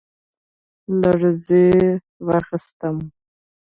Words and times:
لـړزې 0.99 1.65
واخيسـتم، 2.27 2.95